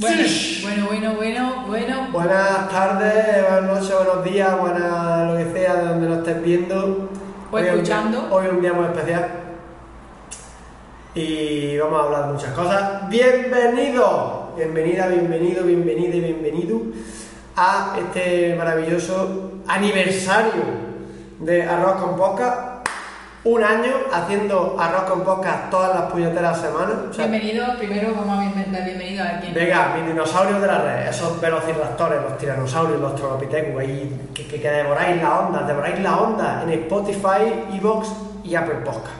[0.00, 2.08] Bueno, bueno, bueno, bueno.
[2.12, 7.10] Buenas tardes, buenas noches, buenos días, buenas lo que sea de donde nos estés viendo.
[7.50, 8.28] O Hoy es un escuchando.
[8.30, 9.28] Hoy es un día muy especial.
[11.16, 13.08] Y vamos a hablar de muchas cosas.
[13.08, 16.80] Bienvenido, bienvenida, bienvenido, bienvenida y bienvenido
[17.56, 20.62] a este maravilloso aniversario
[21.40, 22.67] de Arroz con Podcast.
[23.44, 26.96] Un año haciendo arroz con podcast todas las puñeteras semanas.
[27.08, 29.54] O sea, Bienvenido, primero vamos a dar bienvenido a quien.
[29.54, 34.60] Venga, mis dinosaurios de la red, esos velociraptores, los tiranosaurios, los tropitecus, ahí que, que,
[34.60, 38.08] que devoráis la onda, devoráis la onda en Spotify, Evox
[38.42, 39.16] y Apple Podcast.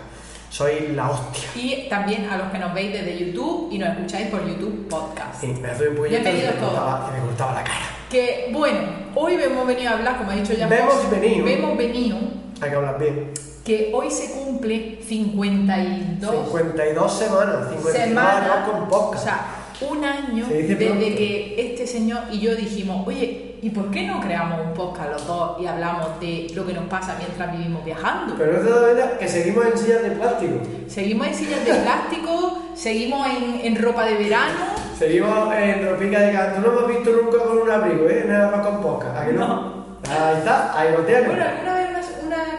[0.50, 1.48] Sois la hostia.
[1.54, 5.40] Y también a los que nos veis desde YouTube y nos escucháis por YouTube Podcast.
[5.40, 7.86] Sí, me doy un puñetazo que Bienvenidos me que cortaba la cara.
[8.10, 8.80] Que bueno,
[9.14, 11.44] hoy hemos venido a hablar, como ha dicho ya Vemos venido.
[11.44, 12.18] Vemos venido
[12.60, 13.47] Hay que hablar bien.
[13.68, 18.68] Que hoy se cumple 52 52 semanas, 52 semanas.
[18.68, 19.24] con O podcast.
[19.24, 19.46] sea,
[19.90, 21.04] un año desde pronto.
[21.04, 25.26] que este señor y yo dijimos, oye, ¿y por qué no creamos un podcast los
[25.26, 28.34] dos y hablamos de lo que nos pasa mientras vivimos viajando?
[28.38, 30.54] Pero no te das cuenta que seguimos en sillas de plástico.
[30.88, 34.60] Seguimos en sillas de plástico, seguimos en, en ropa de verano.
[34.98, 36.32] Seguimos en ropica de.
[36.56, 38.22] Tú no has visto nunca con un abrigo, ¿eh?
[38.24, 39.16] El arroz con podcast.
[39.16, 39.78] ¿A que no?
[40.10, 41.26] Ahí está, ahí lo tienes.
[41.26, 41.88] Bueno, alguna vez
[42.24, 42.56] una, una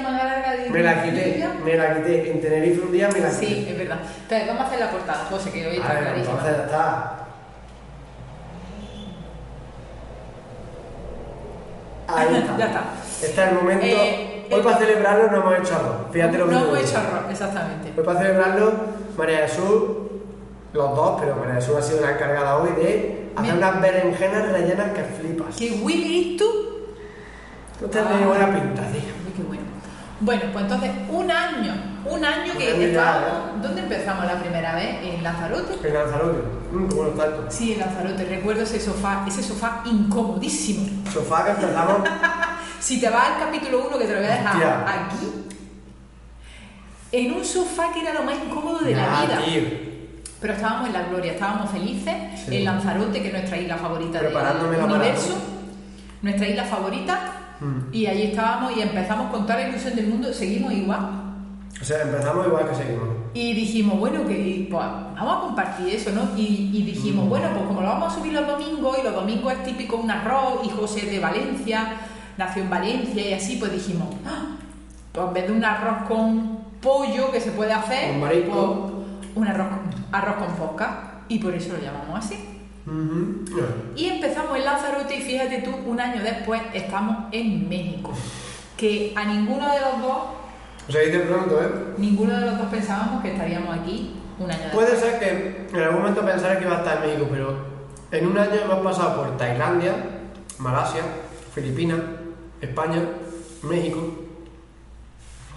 [0.00, 0.70] camisetilla más larga de.
[0.70, 2.30] Me la quité, me la quité.
[2.30, 3.46] En Tenerife un día me la quité.
[3.46, 3.98] Sí, es verdad.
[4.22, 6.32] Entonces, vamos a hacer la portada, José, que hoy está Vale, clarísima.
[6.34, 7.16] entonces ya está.
[12.08, 12.56] Ahí está.
[12.58, 12.82] Ya está.
[13.22, 13.86] Este es el momento.
[13.86, 15.94] Eh, Hoy para celebrarlo no hemos hecho arroz.
[16.10, 17.92] Fíjate lo que No hemos hecho arroz, exactamente.
[17.96, 18.72] Hoy para celebrarlo,
[19.16, 19.82] María Jesús,
[20.72, 24.90] los dos, pero María Jesús ha sido la encargada hoy de hacer unas berenjenas rellenas
[24.90, 25.54] que flipas.
[25.56, 26.46] ¿Qué Willy tú?
[27.80, 29.19] No te tiene buena pinta, tío.
[30.20, 30.42] Bueno.
[30.52, 31.72] Pues entonces, un año,
[32.04, 33.62] un año que ya, estábamos.
[33.62, 34.96] ¿Dónde empezamos la primera vez?
[35.02, 35.86] ¿En Lanzarote?
[35.88, 36.38] En Lanzarote.
[36.70, 37.44] Qué bueno esto.
[37.48, 38.24] Sí, en Lanzarote.
[38.24, 40.86] Recuerdo ese sofá, ese sofá incomodísimo.
[41.12, 42.08] Sofá que empezamos.
[42.80, 44.84] Si te vas al capítulo 1, que te lo voy a dejar Hostia.
[44.88, 45.26] aquí,
[47.12, 49.38] en un sofá que era lo más incómodo de la vida.
[49.44, 49.62] tío.
[50.40, 52.14] Pero estábamos en la gloria, estábamos felices
[52.46, 52.56] Sí.
[52.56, 55.36] en Lanzarote, que es nuestra isla favorita Preparándome la universo,
[56.22, 57.18] nuestra isla favorita,
[57.60, 57.92] Mm.
[57.92, 61.00] y allí estábamos y empezamos con toda la ilusión del mundo, seguimos igual.
[61.80, 63.08] O sea, empezamos igual que seguimos.
[63.32, 66.36] Y dijimos, bueno, que pues, vamos a compartir eso, ¿no?
[66.36, 67.28] Y, y dijimos, Mm.
[67.28, 70.10] bueno, pues como lo vamos a subir los domingos, y los domingos es típico un
[70.10, 71.96] arroz, y José de Valencia,
[72.38, 74.56] nació en Valencia y así, pues dijimos, "Ah,
[75.12, 78.90] pues en vez de un arroz con pollo que se puede hacer, marisco.
[78.90, 82.36] pues, un arroz con, arroz con posca, y por eso lo llamamos así.
[83.96, 88.12] Y empezamos en Lanzarote y fíjate tú, un año después estamos en México,
[88.76, 90.16] que a ninguno de los dos,
[90.88, 91.68] O sea, pronto, ¿eh?
[91.98, 94.86] ninguno de los dos pensábamos que estaríamos aquí un año después.
[94.86, 97.56] Puede ser que en algún momento pensara que iba a estar en México, pero
[98.10, 99.94] en un año hemos pasado por Tailandia,
[100.58, 101.02] Malasia,
[101.54, 102.00] Filipinas,
[102.60, 103.02] España,
[103.62, 104.20] México,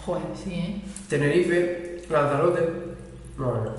[0.06, 0.82] Joder, sí, ¿eh?
[1.08, 2.62] Tenerife, Lanzarote.
[3.38, 3.72] No, no.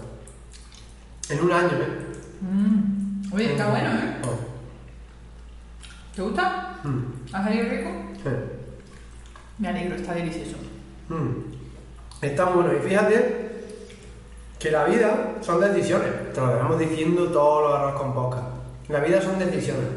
[1.28, 2.14] En un año, ¿eh?
[2.40, 2.93] Mm.
[3.34, 4.16] Oye, está bueno, ¿eh?
[4.24, 4.38] Oh.
[6.14, 6.78] ¿Te gusta?
[6.84, 7.34] Mm.
[7.34, 7.90] ¿Ha salido rico?
[8.22, 8.30] Sí.
[9.58, 10.56] Me alegro, está delicioso.
[11.08, 12.24] Mm.
[12.24, 12.72] Está bueno.
[12.72, 13.50] Y fíjate
[14.58, 16.32] que la vida son decisiones.
[16.32, 18.42] Te lo venimos diciendo todos los arroz con boca.
[18.88, 19.88] La vida son decisiones.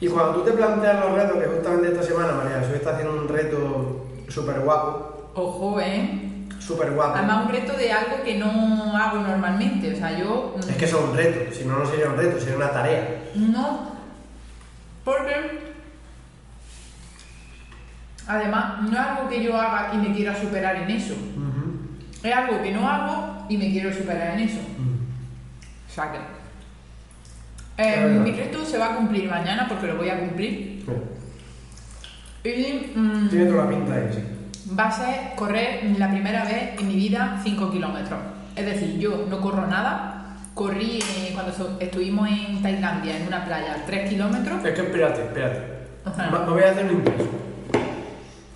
[0.00, 3.20] Y cuando tú te planteas los retos, que justamente esta semana María Jesús está haciendo
[3.20, 6.21] un reto súper guapo, Ojo, ¿eh?
[6.66, 7.16] Súper guapo.
[7.16, 9.92] Además, un reto de algo que no hago normalmente.
[9.92, 10.56] O sea, yo.
[10.68, 13.22] Es que eso es un reto, si no, no sería un reto, sería una tarea.
[13.34, 13.92] No.
[15.04, 15.72] Porque.
[18.26, 21.14] Además, no es algo que yo haga y me quiera superar en eso.
[22.22, 24.60] Es algo que no hago y me quiero superar en eso.
[24.60, 26.18] O sea que.
[27.82, 30.84] eh, mi reto se va a cumplir mañana porque lo voy a cumplir.
[32.44, 32.92] Y.
[32.96, 34.20] mm, Tiene toda la pinta ahí, sí.
[34.78, 38.18] Va a ser correr la primera vez en mi vida 5 kilómetros.
[38.56, 40.18] Es decir, yo no corro nada.
[40.54, 44.64] Corrí eh, cuando so- estuvimos en Tailandia, en una playa, 3 kilómetros.
[44.64, 45.60] Es que espérate, espérate.
[46.04, 46.44] Ajá.
[46.48, 47.28] Voy a hacer un impreso.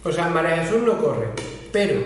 [0.05, 1.29] O sea, María Jesús no corre,
[1.73, 2.01] pero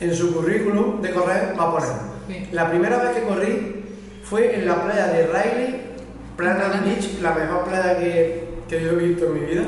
[0.00, 1.88] en su currículum de correr va a poner.
[2.28, 2.48] Sí.
[2.52, 3.84] La primera vez que corrí
[4.24, 5.80] fue en la playa de Riley
[6.36, 9.62] Planet Beach, la mejor playa que, que yo he visto en mi vida.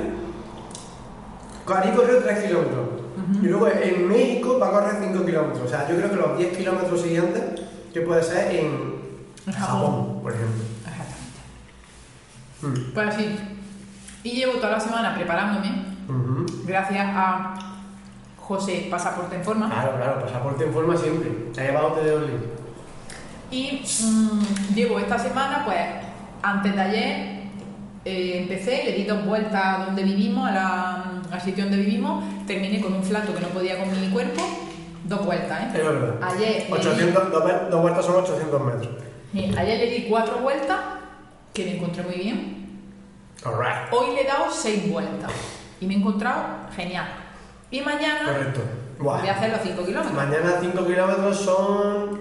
[1.77, 2.87] Ahí corrió 3 kilómetros.
[3.43, 5.61] Y luego en México va a correr 5 kilómetros.
[5.65, 7.43] O sea, yo creo que los 10 kilómetros siguientes,
[7.93, 9.01] que puede ser en
[9.53, 10.63] Japón, por ejemplo.
[12.61, 12.93] Exactamente.
[12.95, 13.37] Pues así.
[14.25, 15.85] Y llevo toda la semana preparándome,
[16.67, 17.55] gracias a
[18.39, 19.71] José Pasaporte en Forma.
[19.71, 21.31] Claro, claro, pasaporte en forma siempre.
[21.71, 22.41] Abajo te dejo el link.
[23.53, 25.79] Y mm, llevo esta semana, pues
[26.43, 27.41] antes de ayer
[28.05, 32.25] eh, empecé, le di dos vueltas a donde vivimos, a la- al sitio donde vivimos,
[32.47, 34.43] terminé con un flato que no podía con mi cuerpo,
[35.05, 35.82] dos vueltas, Es ¿eh?
[35.82, 36.15] verdad.
[36.23, 37.31] Ayer, le 800,
[37.71, 38.88] dos, vueltas son 800 metros.
[39.32, 40.79] sí, ayer le di cuatro vueltas,
[41.55, 42.81] que me encontré muy bien.
[43.44, 43.93] Alright.
[43.93, 45.31] Hoy le he dado seis vueltas
[45.81, 46.43] y me he encontrado
[46.77, 47.06] genial.
[47.71, 48.61] Y mañana Correcto.
[48.99, 50.15] Voy a hacer los cinco kilómetros.
[50.15, 52.21] Mañana 5 kilómetros son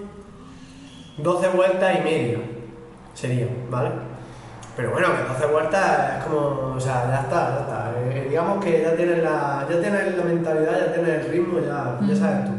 [1.18, 2.38] 12 vueltas y media.
[3.12, 3.90] Sería, ¿vale?
[4.80, 6.74] Pero bueno, que 12 vueltas es como.
[6.74, 7.94] O sea, ya está, ya está.
[7.98, 11.98] Eh, digamos que ya tienes la, ya tienes la mentalidad, ya tienes el ritmo, ya,
[12.00, 12.52] ya sabes tú.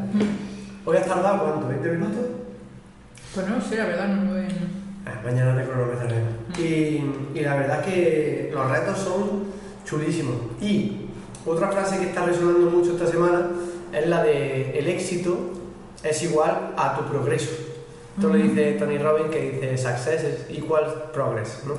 [0.85, 1.67] Hoy has tardado cuánto?
[1.67, 2.25] ¿20 minutos?
[3.33, 4.45] Pues no sé, la verdad, no lo he...
[5.07, 6.21] Ah, mañana te cronometraré.
[6.59, 9.43] Y, y la verdad es que los retos son
[9.83, 10.35] chulísimos.
[10.61, 11.07] Y
[11.43, 13.47] otra frase que está resonando mucho esta semana
[13.91, 15.53] es la de el éxito
[16.03, 17.70] es igual a tu progreso.
[18.15, 21.75] Esto lo dice Tony Robbins que dice success is equal progress, ¿no?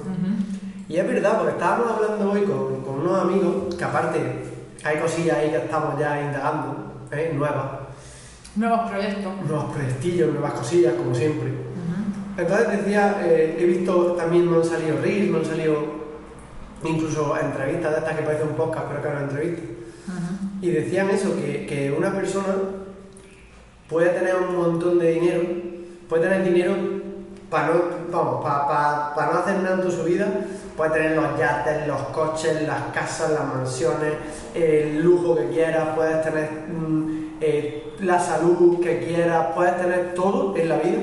[0.88, 4.18] Y es verdad, porque estábamos hablando hoy con, con unos amigos que aparte
[4.84, 7.32] hay cosillas ahí que estamos ya indagando, ¿eh?
[7.34, 7.64] nuevas,
[8.56, 9.32] Nuevos proyectos.
[9.48, 11.52] nuevos proyectillos, nuevas cosillas, como siempre.
[12.36, 15.76] Entonces decía, eh, he visto también me han salido reels, me han salido
[16.84, 19.62] incluso entrevistas de estas que parece un podcast, pero que no es entrevista.
[20.60, 22.54] Y decían eso, que, que una persona
[23.88, 25.42] puede tener un montón de dinero,
[26.12, 26.74] puede tener dinero
[27.48, 30.28] para no, vamos, para, para, no hacer nada en su vida,
[30.76, 34.12] puede tener los yates, los coches, las casas, las mansiones,
[34.54, 40.54] el lujo que quieras, puedes tener mm, eh, la salud que quieras, puedes tener todo
[40.54, 41.00] en la vida,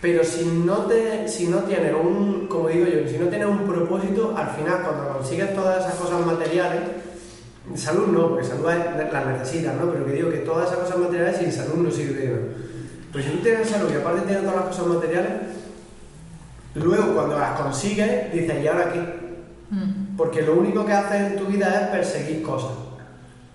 [0.00, 3.66] pero si no, te, si no tienes un, como digo yo, si no tienes un
[3.66, 6.82] propósito, al final cuando consigues todas esas cosas materiales,
[7.74, 8.66] salud no, porque salud
[9.12, 9.90] la necesitas, ¿no?
[9.90, 12.63] Pero que digo que todas esas cosas materiales sin salud no sirve nada.
[13.14, 15.32] Pero si tú tienes salud y aparte tienes todas las cosas materiales,
[16.74, 18.98] luego cuando las consigues, dices, ¿y ahora qué?
[19.70, 20.16] Mm.
[20.16, 22.72] Porque lo único que haces en tu vida es perseguir cosas.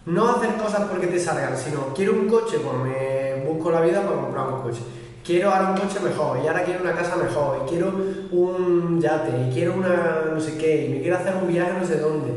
[0.06, 4.02] No hacer cosas porque te salgan, sino quiero un coche, pues me busco la vida
[4.02, 4.80] para comprar un coche.
[5.26, 7.94] Quiero ahora un coche mejor, y ahora quiero una casa mejor, y quiero
[8.32, 11.86] un yate, y quiero una no sé qué, y me quiero hacer un viaje no
[11.86, 12.32] sé dónde.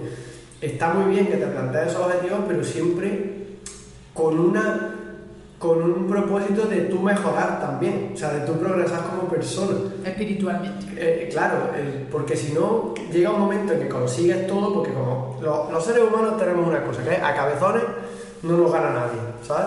[0.60, 3.58] Está muy bien que te plantees esos objetivos, pero siempre
[4.12, 4.91] con una
[5.62, 9.78] con un propósito de tú mejorar también, o sea, de tú progresar como persona.
[10.04, 10.86] Espiritualmente.
[10.96, 15.38] Eh, claro, eh, porque si no, llega un momento en que consigues todo, porque como
[15.40, 17.82] lo- los seres humanos tenemos una cosa, que es a cabezones
[18.42, 19.66] no nos gana nadie, ¿sabes?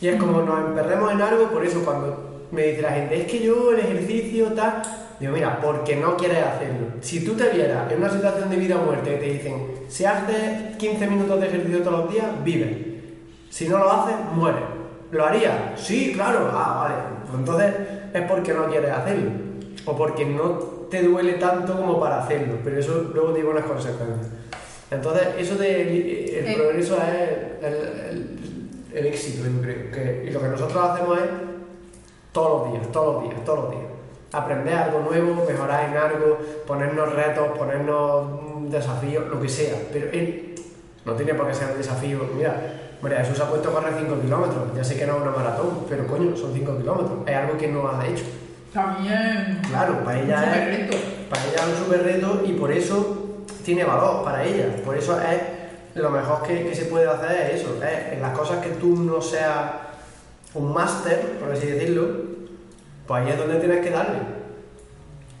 [0.00, 3.26] Y es como nos emperremos en algo, por eso cuando me dice la gente, es
[3.30, 4.82] que yo el ejercicio tal,
[5.20, 6.86] digo, mira, porque no quieres hacerlo.
[7.02, 10.04] Si tú te vieras en una situación de vida o muerte que te dicen, si
[10.04, 12.76] haces 15 minutos de ejercicio todos los días, vives.
[13.48, 14.62] Si no lo haces, mueres.
[15.12, 15.54] ¿Lo harías?
[15.76, 16.50] Sí, claro.
[16.52, 16.94] Ah, vale.
[17.26, 17.74] Pues entonces
[18.14, 19.30] es porque no quieres hacerlo.
[19.86, 20.50] O porque no
[20.90, 22.54] te duele tanto como para hacerlo.
[22.62, 24.28] Pero eso luego tiene unas consecuencias.
[24.90, 26.54] Entonces, eso de el Eh.
[26.56, 28.40] progreso es el, el-
[28.92, 29.90] el éxito, yo creo.
[29.92, 31.24] Que, y lo que nosotros hacemos es
[32.32, 33.84] todos los días, todos los días, todos los días.
[34.32, 39.74] Aprender algo nuevo, mejorar en algo, ponernos retos, ponernos mm, desafíos, lo que sea.
[39.92, 40.54] Pero él
[41.04, 42.20] no tiene por qué ser un desafío.
[42.36, 42.60] Mira,
[43.02, 44.76] María Jesús se ha puesto a correr 5 kilómetros.
[44.76, 47.12] Ya sé que no es una maratón, pero coño, son 5 kilómetros.
[47.26, 48.24] Es algo que no ha hecho.
[48.72, 49.60] También.
[49.68, 50.96] Claro, para Un ella super es, reto.
[51.28, 53.16] para ella es un super reto y por eso
[53.64, 54.66] tiene valor para ella.
[54.84, 55.40] Por eso es
[56.00, 58.94] lo mejor que, que se puede hacer es eso, es en las cosas que tú
[58.96, 59.72] no seas
[60.54, 62.06] un máster, por así decirlo,
[63.06, 64.18] pues ahí es donde tienes que darle.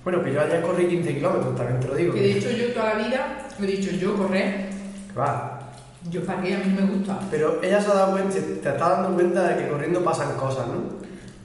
[0.02, 2.14] Bueno, que yo ayer corrí 15 kilómetros, también te lo digo.
[2.14, 4.70] Que de hecho yo toda la vida he dicho yo correr,
[5.16, 5.59] Va.
[6.08, 7.18] Yo para qué, a mí no me gusta.
[7.30, 10.66] Pero ella se ha dado cuenta, te está dando cuenta de que corriendo pasan cosas,
[10.68, 11.00] ¿no?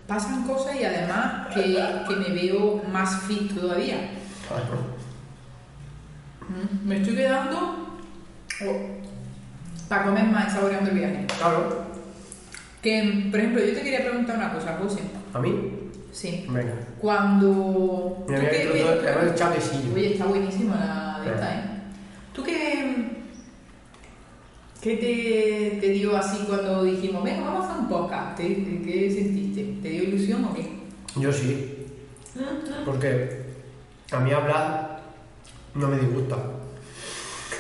[0.08, 1.64] Pasan cosas y además que,
[2.08, 4.12] que me veo más fit todavía.
[6.48, 7.58] Mm, Me estoy quedando
[8.66, 8.78] oh,
[9.90, 11.26] para comer más saboreando el viaje.
[11.40, 11.86] Claro.
[12.82, 15.02] Que, por ejemplo, yo te quería preguntar una cosa, José.
[15.34, 15.72] ¿A mí?
[16.12, 16.46] Sí.
[16.50, 16.74] Venga.
[17.00, 18.26] Cuando.
[18.28, 19.94] Mira, ¿tú mira, tú- el chapecillo.
[19.94, 21.62] Oye, está buenísima la de esta, ¿eh?
[22.32, 22.95] ¿Tú qué,
[24.86, 28.38] qué te, te dio así cuando dijimos, venga, vamos a hacer un podcast?
[28.38, 29.80] ¿Qué, qué sentiste?
[29.82, 30.70] ¿Te dio ilusión o qué?
[31.16, 31.88] Yo sí.
[32.86, 33.46] Porque
[34.12, 35.02] a mí hablar
[35.74, 36.36] No me disgusta.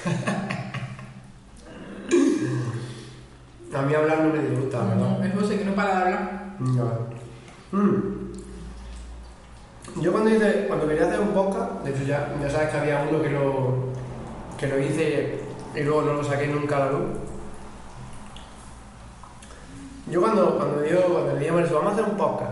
[3.73, 4.95] A mí hablar no me disgusta, ¿verdad?
[4.95, 6.55] No, es José que no para de hablar.
[6.59, 7.07] No.
[7.71, 8.31] Mm.
[9.99, 13.05] Yo cuando hice, cuando quería hacer un podcast, de hecho ya, ya sabes que había
[13.09, 13.89] uno que lo,
[14.57, 15.44] que lo hice
[15.75, 17.01] y luego no lo saqué nunca a la luz.
[20.09, 22.51] Yo cuando, cuando digo, cuando le dije a vamos a hacer un podcast,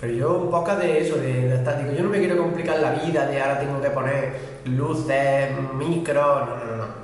[0.00, 2.92] pero yo un podcast de eso, de, de estático, yo no me quiero complicar la
[2.92, 7.02] vida de ahora tengo que poner luces, micro, no, no, no.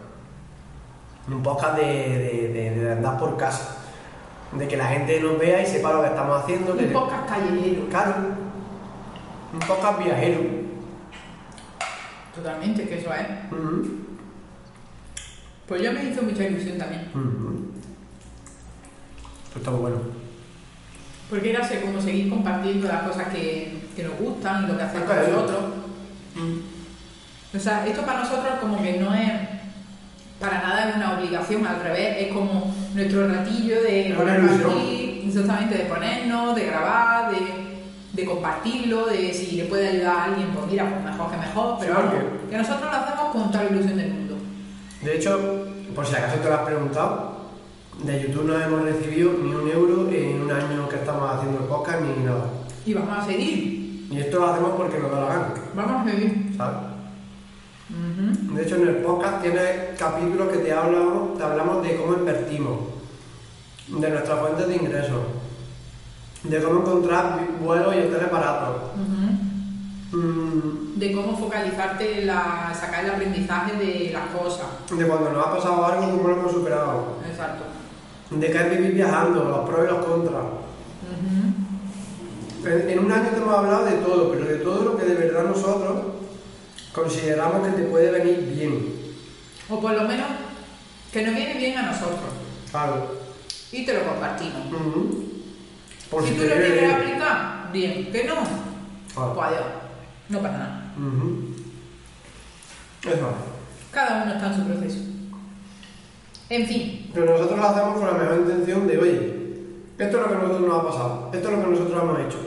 [1.37, 3.76] Un podcast de, de, de- de andar por casa,
[4.52, 6.72] de que la gente nos vea y sepa lo que estamos haciendo.
[6.72, 7.87] Un que- podcast callejero.
[7.90, 8.14] Claro.
[9.52, 10.40] Un podcast viajero.
[12.34, 13.26] Totalmente, que eso es.
[15.68, 17.08] Pues yo me hizo mucha ilusión también.
[17.14, 17.68] Ujú.
[19.48, 19.96] Esto está muy bueno.
[21.28, 24.82] Porque era así como seguir compartiendo las cosas que, que nos gustan y lo que
[24.82, 25.28] hacemos Claro.
[25.28, 25.60] nosotros.
[27.54, 29.30] O sea, esto para nosotros como que no es
[30.40, 35.84] para nada es una obligación, al revés, es como nuestro ratillo de compartir, exactamente, de
[35.87, 37.38] ponernos, de grabar, de,
[38.12, 41.76] de compartirlo, de si le puede ayudar a alguien, pues mira, pues mejor que mejor,
[41.80, 44.27] pero Sí, vamos, que nosotros lo hacemos con toda la ilusión del mundo.
[45.02, 45.38] De hecho,
[45.95, 47.38] por si acaso te lo has preguntado,
[48.02, 51.67] de YouTube no hemos recibido ni un euro en un año que estamos haciendo el
[51.67, 52.45] podcast ni nada.
[52.85, 56.11] Y vamos a seguir, Y esto lo hacemos porque nos da la gana, vamos a
[56.11, 56.55] seguir.
[56.57, 56.78] ¿sabes?
[57.88, 59.61] De hecho, en el podcast tiene
[59.99, 62.78] capítulos que te hablamos, te hablamos de cómo invertimos,
[63.88, 65.21] de nuestras fuentes de ingresos,
[66.43, 68.76] de cómo encontrar vuelos y hoteles baratos.
[70.10, 74.66] De cómo focalizarte, la, sacar el aprendizaje de las cosas.
[74.90, 77.18] de cuando nos ha pasado algo, cómo lo hemos superado.
[77.28, 77.64] Exacto.
[78.30, 80.44] De qué es vivir viajando, los pros y los contras.
[82.64, 85.14] En, en un año te hemos hablado de todo, pero de todo lo que de
[85.14, 85.98] verdad nosotros
[86.92, 88.94] consideramos que te puede venir bien.
[89.68, 90.26] O por lo menos
[91.12, 92.18] que nos viene bien a nosotros.
[92.70, 93.14] Claro.
[93.72, 94.62] Y te lo compartimos.
[96.10, 98.10] Por si si tú lo quieres aplicar, bien.
[98.10, 98.34] Que no,
[99.14, 99.34] Claro.
[99.34, 99.64] pues adiós.
[100.28, 100.94] No pasa nada.
[100.99, 101.54] Ujú.
[103.02, 103.32] Eso.
[103.92, 104.99] Cada uno está en su proceso.
[106.50, 109.38] En fin, Pero nosotros lo hacemos con la mejor intención de, oye,
[109.99, 112.20] esto es lo que a nosotros nos ha pasado, esto es lo que nosotros hemos
[112.20, 112.38] hecho.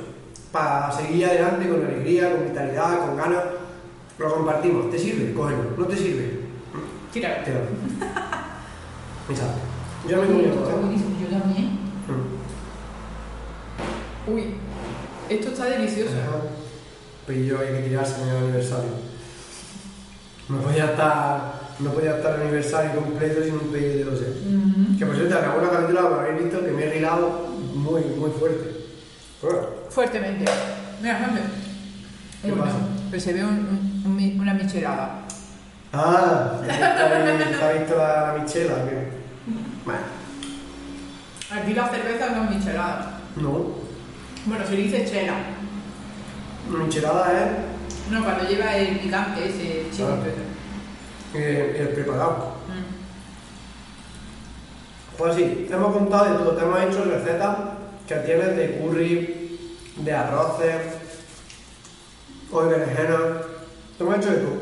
[0.51, 3.43] Para seguir adelante con alegría, con vitalidad, con ganas,
[4.17, 4.89] lo compartimos.
[4.89, 5.33] ¿Te sirve?
[5.33, 5.63] Cógelo.
[5.77, 6.41] ¿No te sirve?
[7.13, 7.35] Tíralo.
[9.27, 9.43] Mira,
[10.09, 11.65] yo me comí yo también.
[12.07, 12.41] Mm.
[14.33, 14.55] Uy,
[15.29, 16.11] esto está delicioso.
[17.47, 18.91] Yo hay que tirarse en el aniversario.
[20.49, 24.25] No podía estar, no podía estar el aniversario completo sin un pedido de doce.
[24.25, 24.97] Ujú.
[24.97, 28.31] Que por cierto, acabo una capítulo que habéis visto que me he rilado muy, muy
[28.31, 28.81] fuerte.
[29.41, 29.59] Bueno,
[29.89, 30.45] Fuertemente.
[31.01, 31.41] Mira, Jorge.
[32.43, 32.75] ¿Qué pasa?
[33.09, 35.19] Pues se ve un- un- un- una michelada.
[35.93, 38.75] Ah, ¿te has visto la, la michela?
[39.85, 39.99] Bueno,
[41.51, 43.19] Aquí la cerveza no es michelada.
[43.35, 43.81] no.
[44.45, 45.33] Bueno, se dice chela.
[46.69, 50.07] La michelada es No, cuando lleva el picante ese chile.
[50.11, 50.19] Ah.
[51.37, 52.55] eh, el preparado.
[52.67, 53.01] Mm.
[55.17, 57.57] Pues sí, te hemos contado de todo, te hemos hecho recetas
[58.07, 59.59] que tienes de curry,
[59.97, 60.81] de arroces,
[62.51, 63.17] o de berenjena.
[63.97, 64.61] Te hemos hecho de todo.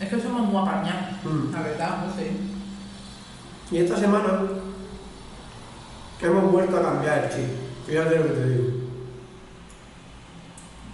[0.00, 1.52] Es que somos muy apañados, Mm.
[1.52, 2.32] la verdad, no sé.
[3.70, 4.42] Y esta semana
[6.20, 7.48] hemos vuelto a cambiar el chip.
[7.86, 8.64] Fíjate lo que te digo.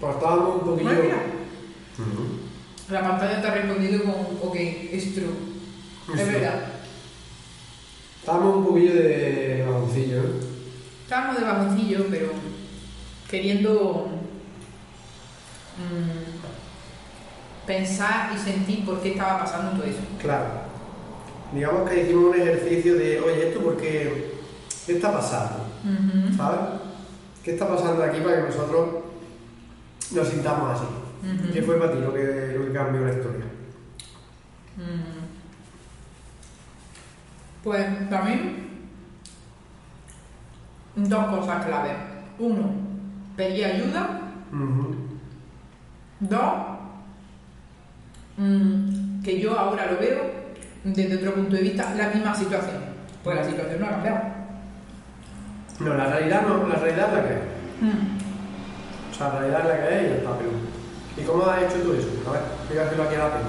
[0.01, 1.03] Pues estábamos un poquillo.
[2.89, 4.15] La pantalla te ha respondido con
[4.49, 5.29] OK, es true.
[6.19, 6.63] Es verdad.
[8.19, 10.41] Estábamos un poquillo de bajoncillo, ¿eh?
[11.03, 12.31] Estábamos de bajoncillo, pero
[13.29, 14.09] queriendo
[15.79, 20.01] mm, pensar y sentir por qué estaba pasando todo eso.
[20.21, 20.47] Claro.
[21.53, 24.35] Digamos que hicimos un ejercicio de, oye, ¿esto por qué?
[24.87, 25.67] ¿Qué está pasando?
[26.37, 26.61] ¿Sabes?
[27.45, 28.89] ¿Qué está pasando aquí para que nosotros
[30.13, 30.85] nos sintamos así?
[31.23, 31.53] Ujú.
[31.53, 33.45] ¿Qué fue para ti lo que, lo que cambió la historia?
[34.77, 35.21] Mm.
[37.63, 38.69] Pues para mí,
[40.97, 41.91] dos cosas clave.
[42.39, 42.73] Uno,
[43.37, 44.21] pedir ayuda.
[46.21, 46.53] Dos,
[48.37, 50.31] mm, que yo ahora lo veo
[50.85, 52.77] desde otro punto de vista, la misma situación.
[53.23, 54.21] Pues la situación no ha cambiado.
[55.81, 57.35] No, la realidad no, la realidad es la que.
[57.35, 58.20] O
[59.21, 60.31] sea, la realidad es la que es y está.
[61.17, 62.09] ¿Y cómo has hecho tú eso?
[62.29, 63.49] A ver, explícaselo aquí a la peña.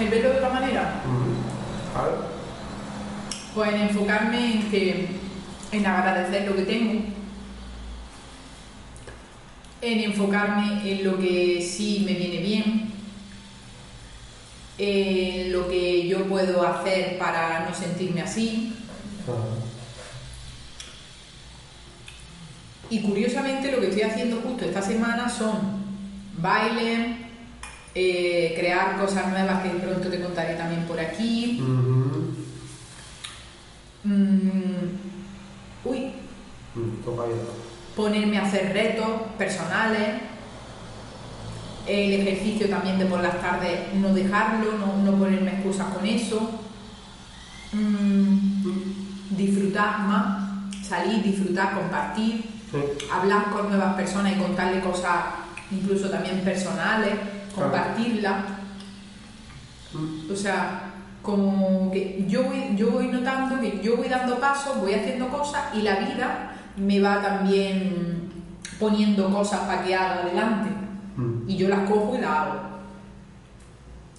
[0.00, 1.02] El verlo de otra manera.
[1.94, 2.14] A ver.
[3.54, 5.08] pues en enfocarme en que
[5.72, 7.02] en agradecer lo que tengo
[9.82, 12.92] en enfocarme en lo que sí me viene bien,
[14.78, 18.74] en lo que yo puedo hacer para no sentirme así.
[22.92, 25.82] Y curiosamente lo que estoy haciendo justo esta semana son
[26.36, 27.16] baile,
[27.94, 31.58] eh, crear cosas nuevas que pronto te contaré también por aquí.
[34.04, 34.88] Mm,
[35.86, 36.12] uy,
[36.74, 40.20] Mm, ponerme a hacer retos personales.
[41.86, 46.60] El ejercicio también de por las tardes no dejarlo, no, no ponerme excusas con eso.
[47.72, 53.06] Mm, disfrutar más, salir, disfrutar, compartir, Sí.
[53.12, 55.12] hablar con nuevas personas y contarle cosas
[55.70, 57.12] incluso también personales,
[57.54, 58.44] compartirlas.
[60.30, 60.90] O sea,
[61.22, 65.62] como que yo voy, yo voy notando que yo voy dando pasos, voy haciendo cosas
[65.74, 68.30] y la vida me va también
[68.80, 70.70] poniendo cosas para que haga adelante.
[71.16, 71.48] Mm.
[71.48, 72.54] Y yo las cojo y las hago.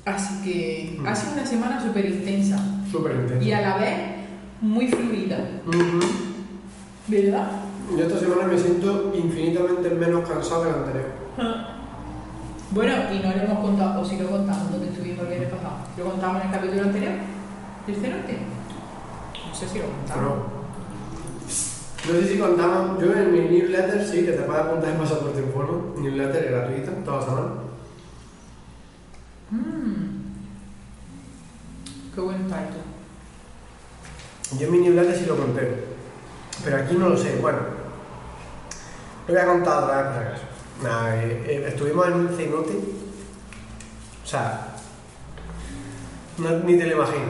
[0.06, 1.08] Así que Mm.
[1.08, 2.58] ha sido una semana súper intensa
[2.92, 3.44] Súper intenso.
[3.48, 3.98] y a la vez
[4.62, 5.38] muy fluida.
[7.08, 7.48] ¿verdad?
[7.92, 11.06] Yo esta semana me siento infinitamente menos cansado que la anterior.
[12.74, 15.76] Bueno, y no lo hemos contado, o si lo contamos, donde estuvimos el viernes pasado.
[15.96, 17.14] ¿Lo contamos en el capítulo anterior?
[17.86, 18.38] ¿Del cenote?
[19.48, 20.38] No sé si lo contamos.
[22.08, 25.40] No sé si contamos, yo en mi newsletter sí, que te puedes apuntar en pasaporte
[25.40, 27.48] en fono, newsletter gratuita, toda la semana.
[29.52, 30.04] Mm.
[32.16, 32.84] Qué buen title.
[34.60, 35.76] Yo en mi newsletter sí lo conté,
[36.64, 37.38] pero aquí no lo sé.
[37.40, 37.60] Bueno,
[39.28, 40.44] lo voy a contar otra vez por acaso.
[40.84, 42.74] Nada, eh, eh, estuvimos en un cenote,
[44.24, 44.68] o sea,
[46.38, 47.30] no- ni te lo imaginas.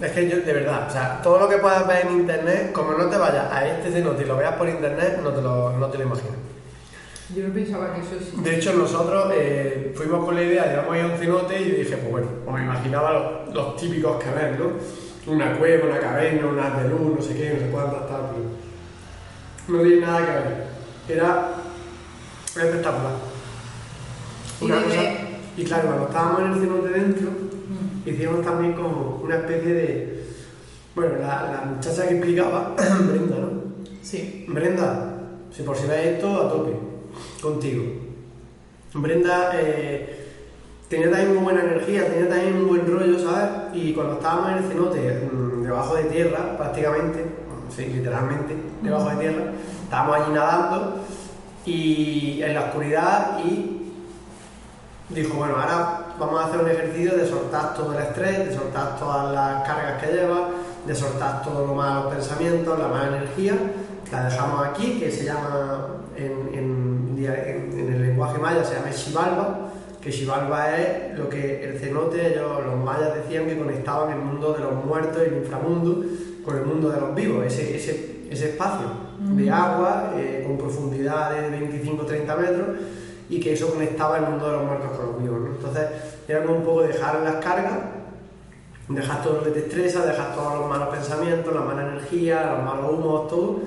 [0.00, 2.92] Es que yo, de verdad, o sea, todo lo que puedas ver en internet, como
[2.92, 5.86] no te vayas a este cenote y lo veas por internet, no te lo, no
[5.88, 6.36] te lo imaginas.
[7.34, 8.40] Yo no pensaba que eso sí.
[8.42, 11.60] De hecho, nosotros eh, fuimos con la idea de vamos a ir a un cenote
[11.60, 14.70] y dije, pues bueno, pues me imaginaba los, los típicos que ves, ¿no?
[15.32, 18.22] Una cueva, una caverna, un haz de luz, no sé qué, no sé cuántas, tal,
[18.32, 20.69] pero no tiene nada que ver.
[21.10, 21.54] Era
[22.46, 23.14] espectacular.
[24.60, 25.02] Y Una de cosa-
[25.56, 28.08] y claro, cuando estábamos en el cenote dentro, Mm.
[28.08, 30.24] hicimos también como una especie de...
[30.94, 33.50] Bueno, la, la muchacha que explicaba, Brenda, ¿no?
[34.02, 34.44] Sí.
[34.48, 35.14] Brenda,
[35.54, 36.72] si por si ves esto, a tope,
[37.40, 37.84] contigo.
[38.94, 40.26] Brenda eh,
[40.88, 43.50] tenía también muy buena energía, tenía también un buen rollo, ¿sabes?
[43.74, 47.24] Y cuando estábamos en el cenote, mm, debajo de tierra, prácticamente,
[47.74, 49.44] sí, literalmente, debajo de tierra,
[49.90, 51.00] estábamos allí nadando
[51.66, 53.92] y en la oscuridad y
[55.08, 58.96] dijo, bueno, ahora vamos a hacer un ejercicio de soltar todo el estrés, de soltar
[59.00, 60.48] todas las cargas que lleva,
[60.86, 63.54] de soltar todos los malos pensamientos, la mala energía.
[64.12, 69.58] La dejamos aquí, que se llama, en, en el lenguaje maya, se llama Shivalba,
[70.00, 74.60] que Shivalba es lo que el cenote, los mayas decían que conectaban el mundo de
[74.60, 76.04] los muertos y el inframundo
[76.44, 81.30] con el mundo de los vivos, ese, ese, ese espacio de agua eh, con profundidad
[81.30, 81.50] de
[81.84, 82.68] 25-30 metros
[83.28, 85.40] y que eso conectaba el mundo de los muertos con los vivos.
[85.40, 85.46] ¿no?
[85.56, 85.86] Entonces,
[86.26, 87.78] era como un poco dejar las cargas,
[88.88, 92.64] dejar todo lo que te estresa, dejar todos los malos pensamientos, la mala energía, los
[92.64, 93.60] malos humos, todo,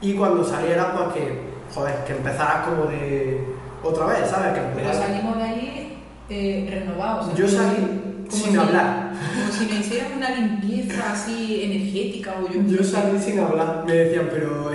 [0.00, 1.38] y cuando salieras, pues que,
[1.74, 3.44] joder, que empezaras como de
[3.82, 4.52] otra vez, ¿sabes?
[4.54, 5.98] Que Pero empezaras- salimos de ahí
[6.30, 7.34] eh, renovados.
[7.36, 9.12] Yo salí sin si- hablar.
[9.34, 12.60] Como si me hicieran una limpieza así energética o yo.
[12.66, 14.70] Yo salí sin hablar, me decían, pero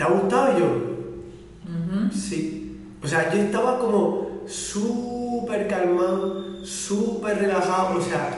[0.00, 0.56] ¿te ha gustado?
[0.56, 2.10] Y yo.
[2.10, 2.80] Sí.
[3.02, 8.30] O sea, yo estaba como súper calmado, súper relajado, o sea,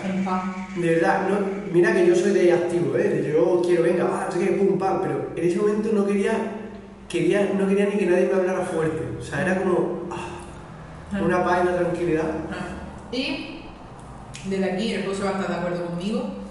[0.74, 1.38] de verdad, no,
[1.72, 3.08] mira que yo soy de activo, ¿eh?
[3.08, 6.04] De yo quiero, venga, va, no sé qué, pum, pam, pero en ese momento no
[6.04, 6.32] quería,
[7.08, 11.44] quería, no quería ni que nadie me hablara fuerte, o sea, era como ah, una
[11.44, 12.30] paz y una tranquilidad.
[12.50, 13.14] Ah.
[13.14, 13.62] Y
[14.46, 16.42] desde aquí, el José va a estar de acuerdo conmigo.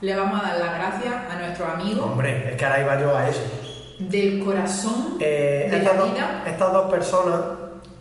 [0.00, 3.14] Le vamos a dar las gracias a nuestros amigos Hombre, es que ahora iba yo
[3.14, 3.42] a eso.
[4.08, 6.44] Del corazón Eh, de estas, la dos, vida.
[6.46, 7.40] estas dos personas,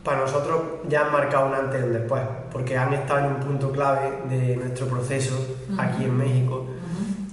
[0.03, 3.39] para nosotros, ya han marcado un antes y un después, porque han estado en un
[3.41, 5.35] punto clave de nuestro proceso
[5.77, 6.65] aquí en México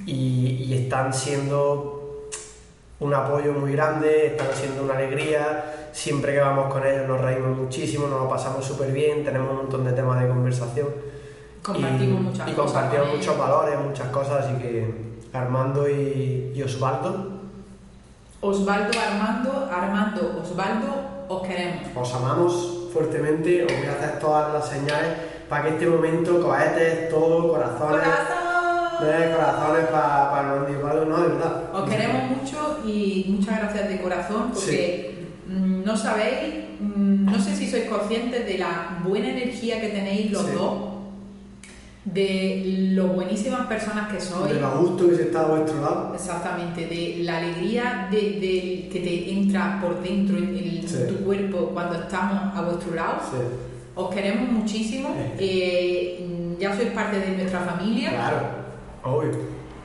[0.05, 2.29] y, y están siendo
[2.99, 5.89] un apoyo muy grande, están siendo una alegría.
[5.93, 9.57] Siempre que vamos con ellos nos reímos muchísimo, nos lo pasamos súper bien, tenemos un
[9.59, 10.89] montón de temas de conversación.
[11.63, 12.73] Compartimos y, muchas y cosas.
[12.73, 14.95] compartimos muchos valores, muchas cosas, así que
[15.33, 17.36] Armando y, y Osvaldo,
[18.47, 20.91] Osvaldo Armando, Armando Osvaldo,
[21.29, 21.83] os queremos.
[21.95, 22.53] os amamos
[22.93, 25.13] fuertemente, os voy a hacer todas las señales
[25.49, 29.07] para que este momento, cohetes, todo, corazones, ¡Corazón!
[29.07, 31.63] eh, corazones para y Osvaldo, no, de verdad.
[31.75, 37.55] Os queremos mucho y muchas gracias de corazón porque mm, no sabéis mm, no sé
[37.55, 40.53] si sois conscientes de la buena energía que tenéis los Sí.
[40.55, 40.73] dos,
[42.07, 44.53] de lo buenísimas personas que sois.
[44.55, 46.13] De lo a gusto que se está a vuestro lado.
[46.15, 50.99] Exactamente, de la alegría de, de- que te entra por dentro en, Sí.
[51.09, 53.17] tu cuerpo cuando estamos a vuestro lado.
[53.29, 53.37] Sí.
[53.97, 58.39] Os queremos muchísimo, eh, ya sois parte de nuestra familia Claro,
[59.03, 59.33] obvio.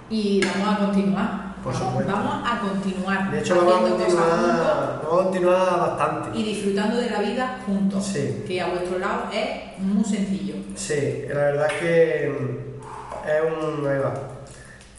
[0.09, 1.51] y vamos a continuar.
[1.63, 6.39] Por vamos, a continuar De hecho, vamos a continuar, vamos a continuar bastante.
[6.39, 8.13] y disfrutando de la vida juntos,
[8.47, 10.55] que a vuestro lado es muy sencillo.
[10.75, 13.87] Sí, la verdad es que mm, es un.
[13.87, 14.13] Ahí va.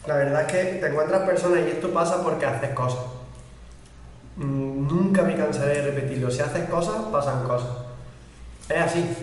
[0.05, 3.05] La verdad es que te encuentras personas y esto pasa porque haces cosas.
[4.37, 6.29] Mm, Nunca me cansaré de repetirlo.
[6.29, 7.69] Si haces cosas, pasan cosas.
[8.69, 9.17] Es así.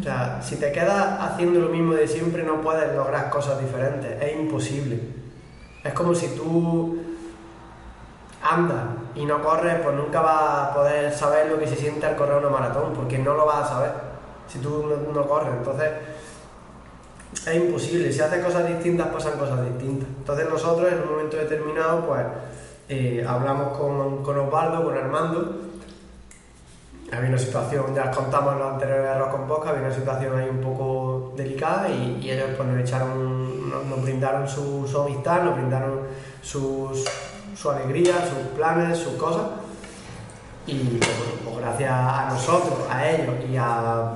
[0.00, 4.20] O sea, si te quedas haciendo lo mismo de siempre, no puedes lograr cosas diferentes.
[4.20, 5.00] Es imposible.
[5.84, 6.98] Es como si tú
[8.42, 8.82] andas
[9.14, 12.38] y no corres, pues nunca vas a poder saber lo que se siente al correr
[12.38, 14.09] una maratón, porque no lo vas a saber
[14.50, 15.54] si tú no, corres.
[15.56, 15.90] Entonces,
[17.46, 18.12] es imposible.
[18.12, 20.08] Si haces cosas distintas, pasan cosas distintas.
[20.08, 22.22] Entonces, nosotros en un momento determinado, pues
[22.88, 25.56] eh, hablamos con, con Osvaldo, con Armando.
[27.12, 30.38] Había una situación, ya os contamos en los anteriores errores con Posca, había una situación
[30.38, 35.56] ahí un poco delicada y, ellos pues nos echaron, nos, nos brindaron su, amistad, nos
[35.56, 36.02] brindaron
[36.40, 37.04] sus,
[37.56, 39.42] su alegría, sus planes, sus cosas.
[40.68, 41.10] Y pues,
[41.44, 44.14] pues gracias a nosotros, a ellos y a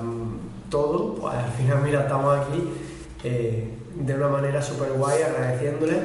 [0.75, 2.69] todo, pues al final mira, estamos aquí
[3.23, 5.99] eh, de una manera súper guay agradeciéndoles,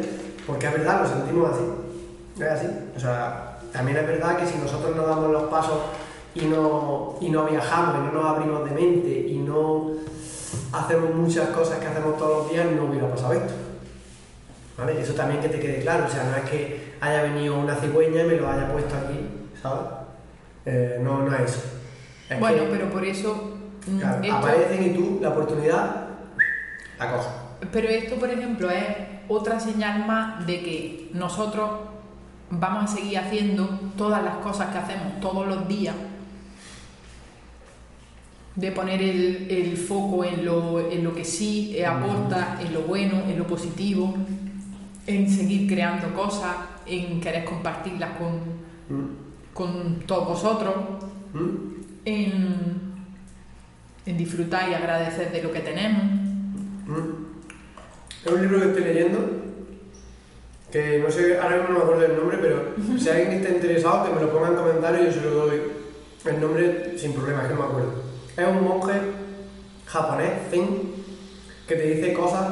[0.46, 1.64] porque es verdad, lo sentimos así,
[2.38, 2.68] es así.
[2.96, 5.80] O sea, también es verdad que si nosotros no damos los pasos
[6.36, 9.94] y no, y no viajamos, y no nos abrimos de mente y no
[10.72, 13.54] hacemos muchas cosas que hacemos todos los días, no hubiera pasado esto.
[14.78, 15.02] ¿Vale?
[15.02, 18.22] Eso también que te quede claro, o sea, no es que haya venido una cigüeña
[18.22, 19.20] y me lo haya puesto aquí,
[19.60, 19.82] ¿sabes?
[20.68, 21.62] Eh, no, no es eso.
[22.30, 23.49] Es bueno, que, pero por eso
[23.86, 26.08] claro, esto- aparecen y tú la oportunidad
[26.98, 27.28] la coges.
[27.72, 28.86] Pero esto, por ejemplo, es
[29.28, 31.70] otra señal más de que nosotros
[32.52, 35.96] vamos a seguir haciendo todas las cosas que hacemos todos los días,
[38.56, 42.82] de poner el, el foco en lo, en lo que sí eh, aporta, en lo
[42.82, 44.13] bueno, en lo positivo,
[45.08, 50.74] en seguir creando cosas, en querer compartirlas con, Mm, con todos vosotros,
[51.32, 51.56] mm,
[52.06, 52.88] en,
[54.10, 56.04] en disfrutar y agradecer de lo que tenemos.
[56.04, 57.30] mm.
[58.26, 59.19] Es un libro que estoy leyendo,
[60.72, 64.06] que no sé, ahora mismo no me acuerdo del nombre, pero si alguien está interesado,
[64.06, 65.62] que me lo ponga en comentarios y yo se lo doy
[66.26, 67.93] el nombre sin problema, es que no me acuerdo.
[68.36, 68.93] Es un monje
[69.86, 70.67] japonés, Zen,
[71.67, 72.50] que te dice cosas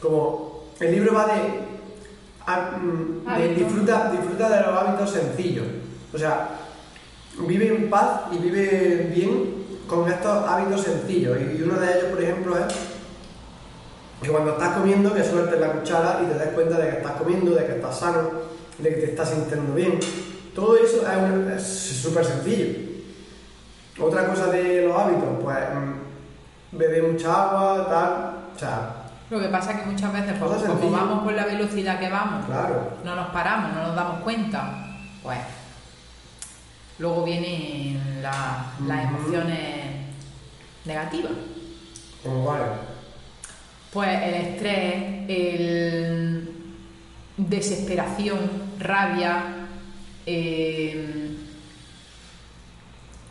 [0.00, 0.64] como...
[0.80, 1.40] El libro va de...
[2.46, 5.66] a- mm, de disfruta, disfruta de los hábitos sencillos.
[6.12, 6.50] O sea,
[7.48, 11.38] vive en paz y vive bien con estos hábitos sencillos.
[11.40, 12.74] Y uno de ellos, por ejemplo, es
[14.22, 17.12] que cuando estás comiendo, que sueltes la cuchara y te des cuenta de que estás
[17.12, 18.30] comiendo, de que estás sano,
[18.78, 19.98] de que te estás sintiendo bien.
[20.54, 21.04] Todo eso
[21.54, 22.94] es súper sencillo.
[24.00, 28.34] Otra cosa de los hábitos, pues mm, beber mucha agua, tal.
[28.54, 28.94] O sea,
[29.30, 32.46] Lo que pasa es que muchas veces, pues, como vamos con la velocidad que vamos,
[32.46, 32.90] claro.
[33.04, 34.88] no nos paramos, no nos damos cuenta,
[35.22, 35.38] pues
[37.04, 39.58] luego vienen la- las emociones
[40.86, 41.32] negativas.
[42.22, 42.64] Como vale.
[43.92, 44.94] Pues el estrés,
[45.28, 46.50] el
[47.36, 48.38] desesperación,
[48.80, 49.66] rabia,
[50.24, 51.36] eh,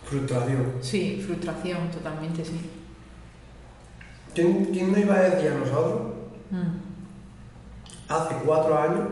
[0.06, 0.74] Frustración.
[0.82, 2.60] sí, frustración, totalmente sí.
[4.36, 6.02] ¿Quién, quién nos iba a decir a nosotros
[6.52, 9.08] Mm, hace cuatro años,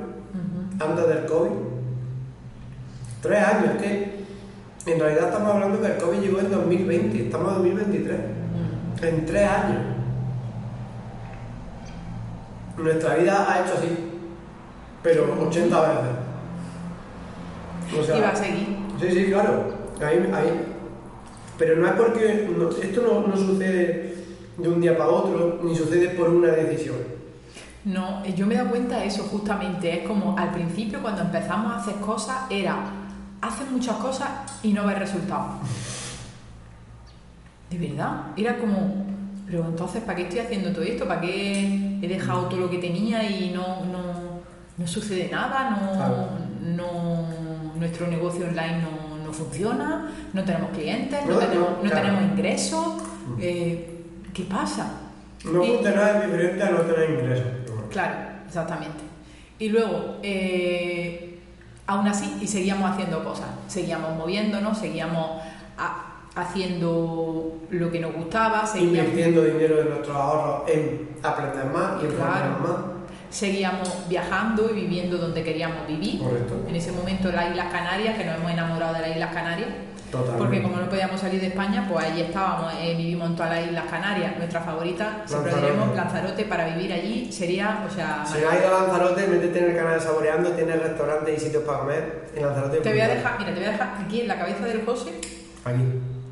[0.79, 1.51] antes del COVID?
[3.23, 4.10] Tres años, que
[4.85, 8.19] en realidad estamos hablando que el COVID llegó en 2020, estamos en 2023.
[8.19, 9.05] Mm.
[9.05, 9.81] En tres años.
[12.77, 13.89] Nuestra vida ha hecho así,
[15.03, 16.05] pero 80 veces.
[17.99, 18.67] O sea, Y va a seguir.
[18.99, 19.65] Sí, sí, claro.
[20.01, 20.61] Ahí, ahí.
[21.57, 22.49] Pero no es porque.
[22.57, 24.15] no- esto no, no sucede
[24.57, 26.95] de un día para otro, ni sucede por una decisión.
[27.83, 30.01] No, yo me he dado cuenta de eso justamente.
[30.01, 32.75] Es como al principio cuando empezamos a hacer cosas era
[33.41, 34.29] hacer muchas cosas
[34.63, 35.55] y no ver resultados.
[37.69, 39.05] De verdad, era como,
[39.45, 41.07] pero entonces ¿para qué estoy haciendo todo esto?
[41.07, 44.01] ¿Para qué he dejado todo lo que tenía y no, no,
[44.77, 45.69] no sucede nada?
[45.71, 46.27] No, Claro.
[46.61, 51.95] no, nuestro negocio online no, no funciona, no tenemos clientes, no, tenemos, claro.
[52.01, 52.87] tenemos ingresos.
[53.39, 53.87] eh,
[54.33, 54.97] ¿Qué pasa?
[55.45, 57.45] No funcionar es diferente a no tener ingresos.
[57.89, 58.15] Claro,
[58.47, 59.03] exactamente.
[59.59, 61.30] Y luego, eh,
[61.87, 65.41] aún así, y seguíamos haciendo cosas, seguíamos moviéndonos, seguíamos
[65.77, 72.01] a- haciendo lo que nos gustaba, seguíamos, Invirtiendo dinero de nuestros ahorros en aprender más
[72.01, 72.57] y en Claro.
[72.61, 72.75] más.
[73.29, 76.19] seguíamos viajando y viviendo donde queríamos vivir.
[76.21, 76.65] Correcto.
[76.67, 79.69] En ese momento las Islas Canarias, que nos hemos enamorado de las Islas Canarias.
[80.11, 80.37] Totalmente.
[80.43, 83.65] Porque como no podíamos salir de España, pues allí estábamos, eh, vivimos en todas las
[83.65, 84.37] Islas Canarias.
[84.37, 85.73] Nuestra favorita, siempre Lanzarote.
[85.73, 89.59] diremos, Lanzarote para vivir allí sería, o sea, Si no has ido a Lanzarote, métete
[89.59, 92.77] en el canal de Saboreando, tiene restaurantes y sitios para comer en Lanzarote.
[92.81, 95.11] te voy a dejar, mira, te voy a dejar aquí en la cabeza del José,
[95.63, 95.83] Aquí.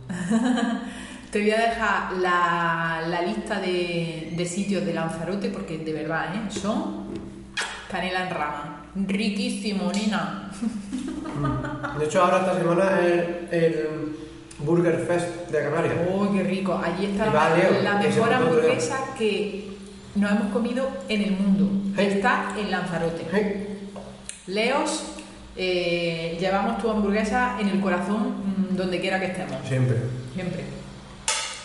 [1.32, 6.36] te voy a dejar la, la lista de, de sitios de Lanzarote, porque de verdad,
[6.36, 6.42] ¿eh?
[6.50, 7.08] son
[7.89, 8.79] canela en rama.
[8.95, 10.52] Riquísimo, nena.
[11.97, 14.15] De hecho, ahora esta semana es el, el
[14.60, 15.93] Burger Fest de Canarias.
[16.12, 16.80] ¡Oh, qué rico!
[16.84, 19.69] Allí está Leo, la mejor hamburguesa que
[20.15, 21.93] nos hemos comido en el mundo.
[21.95, 22.13] Hey.
[22.15, 23.25] Está en Lanzarote.
[24.47, 25.04] Leos,
[25.56, 29.58] eh, llevamos tu hamburguesa en el corazón mm, donde quiera que estemos.
[29.67, 29.97] Siempre.
[30.34, 30.63] Siempre.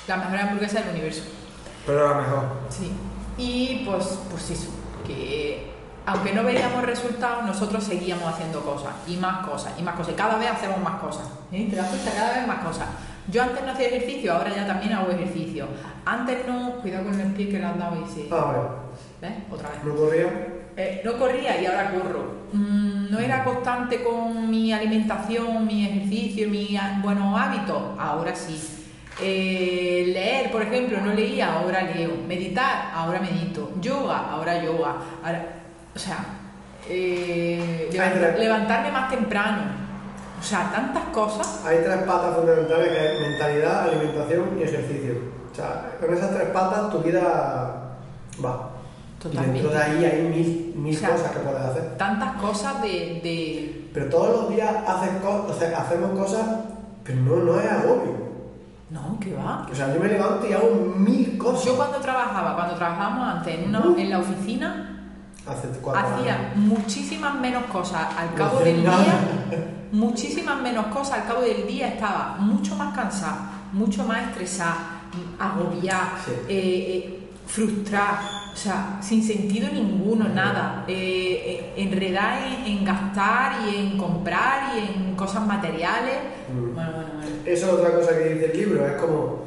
[0.06, 1.22] La mejor hamburguesa del universo.
[1.87, 2.44] Pero la mejor.
[2.68, 2.92] Sí.
[3.38, 4.70] Y pues, pues eso,
[5.06, 5.73] que
[6.07, 10.12] aunque no veíamos resultados, nosotros seguíamos haciendo cosas, y más cosas, y más cosas.
[10.12, 11.27] Y cada vez hacemos más cosas.
[11.53, 11.67] ¿eh?
[11.71, 12.12] ¿Te das cuenta?
[12.12, 12.88] Cada vez más cosas.
[13.31, 15.67] Yo antes no hacía ejercicio, ahora ya también hago ejercicio.
[16.05, 18.29] Antes no, cuidado con el pie que le has dado y se.
[18.31, 18.77] Ah.
[19.23, 19.33] ¿Ves?
[19.51, 19.85] Otra vez.
[19.85, 20.49] No corría.
[20.77, 22.45] Eh, no corría y ahora corro.
[22.53, 27.83] Mm, no era constante con mi alimentación, mi ejercicio, mis buenos hábitos.
[27.99, 28.61] Ahora sí.
[29.23, 32.11] Eh, leer, por ejemplo, no leía, ahora leo.
[32.29, 33.73] Meditar, ahora medito.
[33.81, 34.97] Yoga, ahora yoga.
[35.25, 35.63] Ahora,
[35.94, 36.18] o sea,
[36.88, 37.88] eh,
[38.38, 39.62] levantarme más temprano.
[40.38, 41.62] O sea, tantas cosas.
[41.64, 45.14] Hay tres patas fundamentales que es mentalidad, alimentación y ejercicio.
[45.50, 47.96] O sea, con esas tres patas tu vida
[48.44, 48.70] va.
[49.22, 49.59] Totalmente.
[49.59, 51.96] Y dentro de ahí hay mil, mil O sea, cosas que puedes hacer.
[51.96, 52.88] Tantas cosas de,
[53.22, 56.46] de- Pero todos los días haces o sea, hacemos cosas,
[57.04, 58.24] pero no, no es agobio.
[58.90, 59.66] No, ¿qué va?
[59.70, 61.64] O sea, yo me levanto y hago mil cosas.
[61.64, 63.96] Yo cuando trabajaba, cuando trabajábamos antes en, una- Uh.
[63.98, 64.93] en la oficina,
[65.46, 66.57] Hace cuatro hacía años.
[66.57, 68.98] muchísimas menos cosas al cabo del nada.
[69.04, 75.02] día, muchísimas menos cosas al cabo del día estaba mucho más cansada, mucho más estresada,
[75.38, 76.30] agobiada, Sí.
[76.48, 83.68] eh, eh, frustrada, o sea, sin sentido ninguno, nada, eh, eh, enredada en, en gastar
[83.68, 84.78] y en comprar y
[85.09, 86.16] en cosas materiales.
[86.48, 86.74] Mm.
[86.74, 87.30] Bueno, bueno, bueno.
[87.44, 89.42] Eso es otra cosa que dice el libro, es como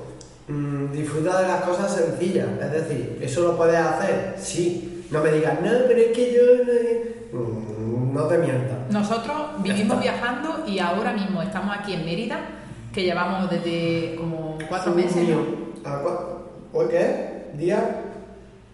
[0.48, 2.48] mm, disfruta de las cosas sencillas.
[2.62, 4.36] Es decir, ¿eso lo puedes hacer?
[4.40, 4.94] Sí.
[5.12, 7.40] No me digas, no, pero es que yo no.
[7.40, 8.78] Mm, no te mientas.
[8.92, 12.40] Nosotros vivimos viajando y ahora mismo estamos aquí en Mérida,
[12.94, 15.28] que llevamos desde como cuatro meses.
[15.28, 15.90] ¿no?
[15.90, 16.26] ¿A cua-
[16.74, 17.58] ¿Hoy qué es?
[17.58, 18.02] Día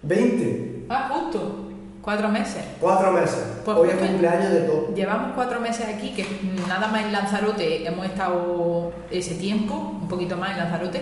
[0.02, 0.86] 20.
[0.90, 1.70] Ah, justo,
[2.02, 2.64] cuatro meses.
[2.80, 3.44] Cuatro meses.
[3.64, 4.94] Pues Hoy es cumpleaños de todo.
[4.96, 6.26] Llevamos cuatro meses aquí, que
[6.68, 11.02] nada más en Lanzarote hemos estado ese tiempo, un poquito más en Lanzarote.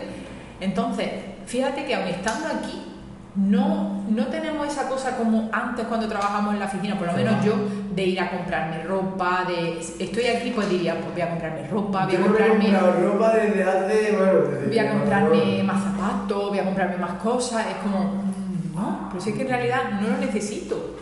[0.59, 1.09] Entonces,
[1.45, 2.90] fíjate que aun estando aquí,
[3.35, 7.43] no, no tenemos esa cosa como antes cuando trabajamos en la oficina, por lo menos
[7.45, 7.53] yo,
[7.95, 12.05] de ir a comprarme ropa, de estoy aquí, pues diría, pues voy a comprarme ropa,
[12.05, 12.65] voy a Yo he comprarme...
[12.65, 14.11] comprado ropa desde hace.
[14.17, 18.75] Bueno, desde voy a comprarme más zapatos, voy a comprarme más cosas, es como, mm,
[18.75, 20.97] no, pero si es que en realidad no lo necesito.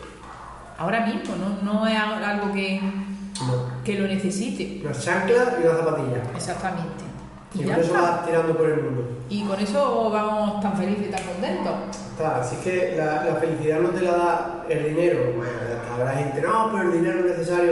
[0.78, 3.84] Ahora mismo, no, no es algo que, No.
[3.84, 4.82] que lo necesite.
[4.86, 6.28] Unas chanclas y unas zapatillas.
[6.36, 7.09] Exactamente.
[7.54, 9.10] Y con eso vas tirando por el mundo.
[9.30, 11.74] Y con eso vamos tan felices y tan contentos.
[12.12, 15.20] Está, así que la, la felicidad no te la da el dinero.
[15.36, 15.52] Bueno,
[15.94, 17.72] habrá gente, no, pero el dinero es necesario.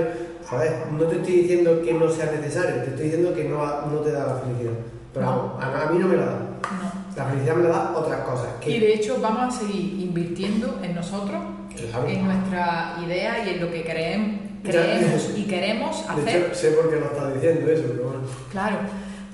[0.49, 3.99] Joder, no te estoy diciendo que no sea necesario, te estoy diciendo que no, no
[3.99, 4.71] te da la felicidad.
[5.13, 5.31] Pero No.
[5.59, 6.31] vamos, a, a mí no me la da.
[6.31, 6.97] No.
[7.17, 8.47] La felicidad me la da otras cosas.
[8.61, 11.39] Que, Y de hecho vamos a seguir invirtiendo en nosotros,
[11.91, 12.07] Claro.
[12.07, 14.71] en nuestra idea y en lo que creemos, Ya.
[14.71, 16.41] creemos y queremos de hacer.
[16.45, 18.19] hecho, sé por qué lo estás diciendo eso, pero bueno.
[18.51, 18.77] Claro,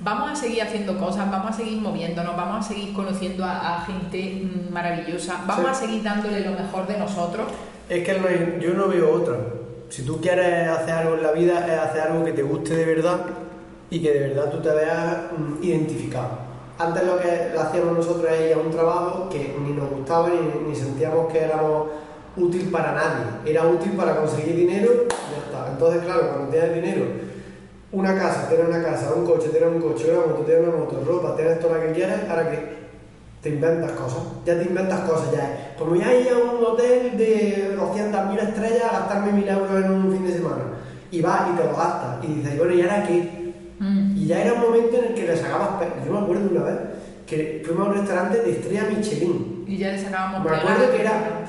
[0.03, 3.81] vamos a seguir haciendo cosas, vamos a seguir moviéndonos, vamos a seguir conociendo a, a
[3.85, 5.71] gente mm, maravillosa, vamos Sí.
[5.71, 7.45] a seguir dándole lo mejor de nosotros.
[7.89, 9.35] Es que no hay- yo no veo otra.
[9.89, 12.85] Si tú quieres hacer algo en la vida, es hacer algo que te guste de
[12.85, 13.21] verdad
[13.89, 16.29] y que de verdad tú te veas mm, identificado.
[16.79, 20.69] Antes lo que hacíamos nosotros es ir a un trabajo que ni nos gustaba ni,
[20.69, 21.87] ni sentíamos que éramos
[22.35, 23.51] útil para nadie.
[23.53, 25.71] Era útil para conseguir dinero y ya está.
[25.71, 27.05] Entonces, claro, cuando tienes dinero,
[27.93, 31.03] una casa, tienes una casa, un coche, tienes un coche, una moto, tienes una moto,
[31.05, 32.83] ropa, tienes todo lo que quieres, ahora que
[33.41, 35.77] te inventas cosas, ya te inventas cosas, ya es.
[35.77, 40.11] Como ya ir a un hotel de 200.000 estrellas a gastarme 1.000 euros en un
[40.11, 40.63] fin de semana.
[41.11, 42.23] Y vas y te lo gastas.
[42.23, 43.53] Y dices, bueno, ¿y ahora qué?
[43.79, 45.69] Mm, Y ya era un momento en el que le sacabas.
[46.05, 46.79] Yo me acuerdo de una vez
[47.27, 49.65] que fuimos a un restaurante de estrella Michelin.
[49.67, 51.42] Y ya le sacábamos Me acuerdo que era.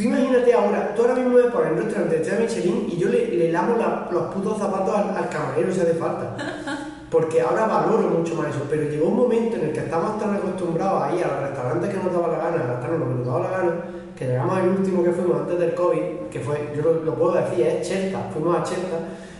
[0.00, 3.08] Tú imagínate ahora, tú ahora mismo me pones en un restaurante de Michelin y yo
[3.08, 6.36] le, le lamo la- los putos zapatos al, al camarero si hace falta.
[7.10, 10.34] porque ahora valoro mucho más eso, pero llegó un momento en el que estamos tan
[10.36, 13.14] acostumbrados a ir a los restaurantes que nos daba la gana, a gastarnos lo que
[13.18, 13.72] nos daba la gana,
[14.16, 17.32] que llegamos al último que fuimos antes del COVID, que fue, yo lo, lo puedo
[17.34, 18.98] decir, es Cherta, fuimos a Cherta,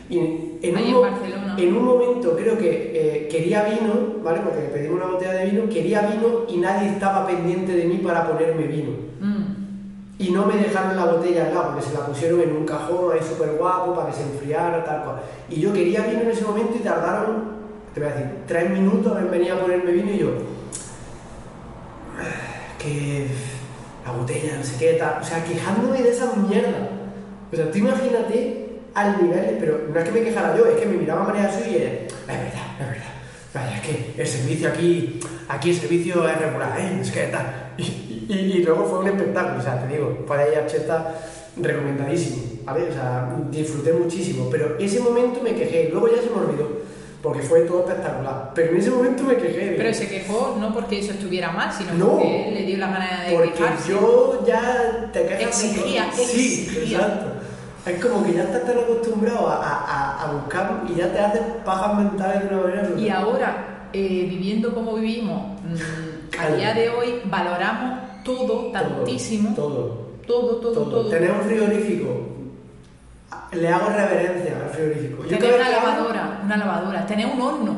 [0.09, 1.55] y en, Ahí un, en Barcelona.
[1.57, 3.93] en un momento creo que eh, quería vino,
[4.25, 4.41] ¿vale?
[4.41, 8.27] Porque pedimos una botella de vino, quería vino y nadie estaba pendiente de mí para
[8.29, 8.91] ponerme vino.
[9.21, 9.40] Mm.
[10.21, 13.11] Y no me dejaron la botella al lado, porque se la pusieron en un cajón
[13.11, 15.23] ahí súper guapo para que se enfriara, tal cual.
[15.49, 17.45] Y yo quería vino en ese momento y tardaron,
[17.95, 20.31] te voy a decir, tres minutos en venir a ponerme vino y yo.
[22.79, 23.29] Que.
[24.05, 25.23] La botella, no sé qué, tal.
[25.23, 26.91] O sea, quejándome de esa mierda.
[27.51, 30.87] O sea, tú imagínate al nivel, pero no es que me quejara yo, es que
[30.87, 33.05] me miraba María Jesús y era, es verdad, es verdad.
[33.55, 36.99] Vaya, es que el servicio aquí, aquí el servicio es regular, ¿eh?
[37.01, 37.73] Es que tal.
[37.79, 41.15] Y, y- y luego fue un espectáculo, o sea, te digo, para ir a Cheta
[41.57, 42.89] recomendadísimo, ¿vale?
[42.89, 46.69] O sea, disfruté muchísimo, pero ese momento me quejé, luego ya se me olvidó,
[47.23, 49.61] porque fue todo espectacular, pero en ese momento me quejé.
[49.65, 52.11] digo, Pero se quejó no porque eso estuviera mal, sino No.
[52.13, 53.91] porque le dio la gana de porque quejarse.
[53.91, 56.25] yo ya te quejas Exigía, todo.
[56.27, 56.99] Sí, exigía.
[56.99, 57.27] exacto.
[57.87, 61.41] Es como que ya estás tan acostumbrado a, a- a- buscar y ya te haces
[61.65, 62.89] pajas mentales de una manera.
[62.97, 69.55] Y ahora, eh, viviendo como vivimos, mm, a día de hoy valoramos todo tantísimo.
[69.55, 70.11] Todo.
[70.27, 70.91] Todo, todo, todo.
[70.91, 71.09] todo.
[71.11, 72.09] Tener un frigorífico.
[73.53, 75.23] Le hago reverencia al frigorífico.
[75.25, 77.75] Tener una hago lavadora, una lavadora, tener un horno.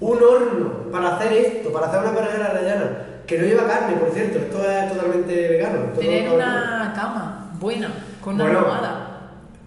[0.00, 3.06] Un horno para hacer esto, para hacer una perejera rellena.
[3.26, 4.38] Que no lleva carne, por cierto.
[4.38, 5.80] Esto es totalmente vegano.
[5.92, 7.90] todo Tener todo- una cama buena,
[8.22, 8.58] con una Bueno.
[8.60, 9.06] almohada.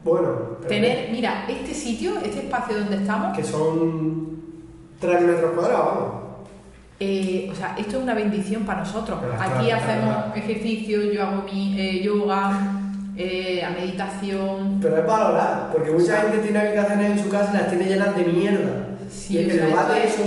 [0.03, 0.29] Bueno.
[0.67, 4.37] Tener, mira, este sitio, este espacio donde estamos, Que son
[4.99, 6.22] 3 metros cuadrados, vamos.
[7.05, 9.19] Eh, o sea, esto es una bendición para nosotros.
[9.37, 12.79] Aquí hacemos ejercicio, yo hago mi eh, yoga,
[13.17, 14.79] eh, a meditación.
[14.81, 18.15] Pero es valorar, porque mucha gente tiene habitaciones en su casa y las tiene llenas
[18.15, 18.87] de mierda.
[19.11, 20.23] Sí, y en lugar de eso,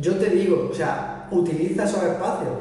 [0.00, 2.52] yo te digo, o sea, utiliza esos espacios.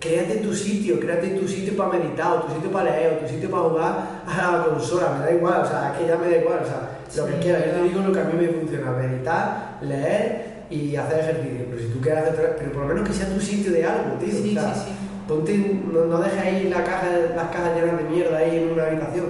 [0.00, 3.32] Créate tu sitio, créate tu sitio para meditar, o tu sitio para leer, o tu
[3.32, 6.28] sitio para jugar a la consola, me da igual, o sea, es que ya me
[6.28, 8.32] da igual, o sea, lo que Sí, quieras, yo te digo lo que a mí
[8.38, 12.88] me funciona, meditar, leer y hacer ejercicio, pero si tú quieres hacer, pero por lo
[12.88, 14.94] menos que sea tu sitio de algo, tío, Sí, o sea, sí, sí.
[15.28, 18.84] ponte, no, no dejes ahí la caja, las cajas llenas de mierda ahí en una
[18.84, 19.26] habitación,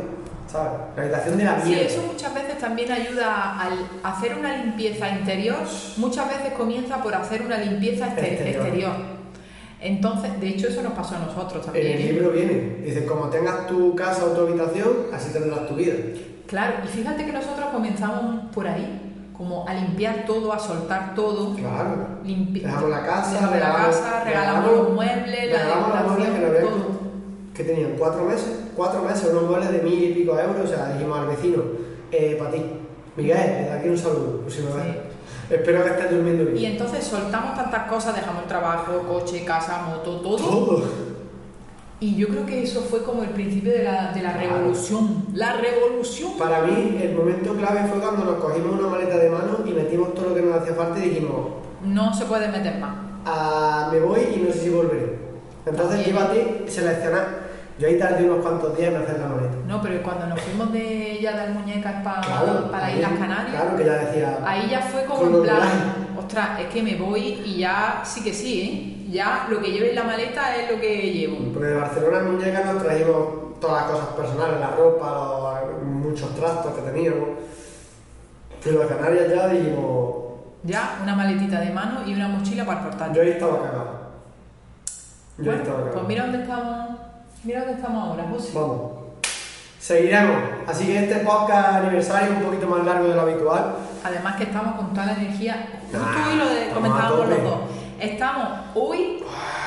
[0.50, 0.72] ¿sabes?
[0.96, 1.84] La habitación de la Sí, mierda.
[1.86, 5.56] eso muchas veces también ayuda al hacer una limpieza interior.
[5.96, 8.62] Muchas veces comienza por hacer una limpieza exter- Exterior.
[8.66, 8.92] exterior.
[9.80, 11.86] Entonces, de hecho, eso nos pasó a nosotros En también.
[11.98, 12.12] el ¿eh?
[12.12, 15.94] libro viene, dice, como tengas tu casa o tu habitación, así tendrás tu vida.
[16.46, 19.03] Claro, y fíjate que nosotros comenzamos por ahí,
[19.36, 21.54] como a limpiar todo, a soltar todo.
[21.54, 22.20] Claro.
[22.22, 26.60] Dejamos la casa, dejamos la regalamos, casa, regalamos los muebles, la regalamos los muebles que,
[26.60, 26.86] todo.
[27.52, 30.94] que tenían cuatro meses, cuatro meses, unos muebles de mil y pico euros, o sea,
[30.94, 31.62] dijimos al vecino,
[32.12, 32.62] eh, para ti,
[33.16, 34.96] Miguel, desde aquí un saludo, por si me ves.
[35.50, 36.56] Espero que estés durmiendo bien.
[36.56, 40.36] Y entonces soltamos tantas cosas, dejamos el trabajo, coche, casa, moto, todo.
[40.36, 40.84] Todo.
[42.00, 45.24] Y yo creo que eso fue como el principio de la, de la revolución.
[45.32, 46.32] La revolución.
[46.38, 50.12] Para mí, el momento clave fue cuando nos cogimos una maleta de mano y metimos
[50.14, 51.46] todo lo que nos hacía falta y dijimos,
[51.84, 52.94] No se puede meter más.
[53.24, 55.18] "Ah, me voy y no sé si volveré.
[55.66, 56.04] Entonces, También.
[56.16, 57.44] llévate, seleccionar.
[57.78, 59.54] Yo ahí tardé unos cuantos días en hacer la maleta.
[59.66, 63.10] No, pero cuando nos fuimos de ya de muñecas pa- Claro, para ahí- ir a
[63.10, 64.38] las Canarias, Claro, que ya decía.
[64.46, 66.03] ahí ya fue como en plan.
[66.24, 69.10] Ostras, es que me voy y ya sí que sí, ¿eh?
[69.10, 71.36] Ya lo que lleve en la maleta es lo que llevo.
[71.52, 76.34] Porque de Barcelona en Muñeca nos trajimos todas las cosas personales, la ropa, los- muchos
[76.34, 77.28] trastos que teníamos.
[78.62, 80.14] Pero a Canarias ya dijimos.
[80.64, 83.90] Ya una maletita de mano y una mochila para el Yo ahí estaba cagado.
[85.38, 85.92] Yo ahí Bueno, estaba cagado.
[85.94, 86.88] pues mira dónde estamos,
[87.44, 88.50] mira dónde estamos ahora, José.
[88.54, 88.80] Vamos.
[89.78, 90.36] Seguiremos.
[90.66, 93.74] Así que este podcast aniversario es un poquito más largo de lo habitual.
[94.04, 96.36] Además que estamos con toda la energía, justo Ah, hoy
[96.68, 97.58] lo comentábamos los dos,
[97.98, 99.22] estamos hoy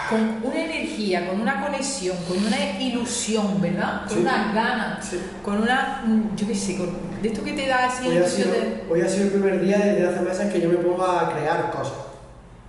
[0.10, 4.02] con una energía, con una conexión, con una ilusión, ¿verdad?
[4.08, 4.22] Con Sí.
[4.22, 5.20] unas ganas, Sí.
[5.44, 6.90] con una, mm, yo qué sé, con,
[7.22, 8.86] de esto que te da así Hoy ha, ilusión sido, de...
[8.90, 11.72] hoy ha sido el primer día desde hace meses que yo me pongo a crear
[11.72, 11.94] cosas.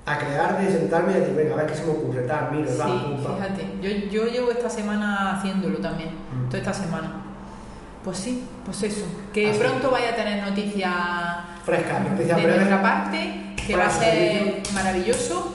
[0.06, 2.66] A crear, de sentarme y decir, venga, a ver qué se me ocurre, tal, miro,
[2.72, 3.34] Sí, tal, pum, pam.
[3.36, 6.46] fíjate, yo, yo llevo esta semana haciéndolo también, Mm.
[6.46, 7.12] toda esta semana.
[8.02, 9.04] Pues sí, pues eso,
[9.34, 9.58] que Así.
[9.58, 10.90] pronto vaya a tener noticias
[11.68, 15.52] fresca, de parte, que va a ser maravilloso